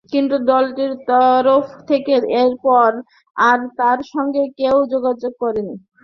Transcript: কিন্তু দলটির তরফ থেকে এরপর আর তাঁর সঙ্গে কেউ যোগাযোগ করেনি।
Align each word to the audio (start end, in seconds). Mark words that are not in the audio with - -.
কিন্তু 0.13 0.35
দলটির 0.49 0.93
তরফ 1.07 1.65
থেকে 1.89 2.13
এরপর 2.41 2.89
আর 3.37 3.59
তাঁর 3.77 3.99
সঙ্গে 4.13 4.43
কেউ 4.59 4.75
যোগাযোগ 4.93 5.33
করেনি। 5.43 5.75